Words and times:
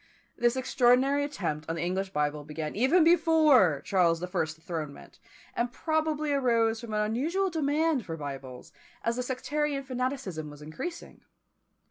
This 0.35 0.55
extraordinary 0.55 1.23
attempt 1.23 1.69
on 1.69 1.75
the 1.75 1.83
English 1.83 2.09
Bible 2.09 2.43
began 2.43 2.75
even 2.75 3.03
before 3.03 3.83
Charles 3.85 4.19
the 4.19 4.25
First's 4.25 4.55
dethronement, 4.57 5.19
and 5.55 5.71
probably 5.71 6.31
arose 6.31 6.81
from 6.81 6.95
an 6.95 7.01
unusual 7.01 7.51
demand 7.51 8.03
for 8.07 8.17
Bibles, 8.17 8.73
as 9.03 9.17
the 9.17 9.21
sectarian 9.21 9.83
fanaticism 9.83 10.49
was 10.49 10.63
increasing. 10.63 11.21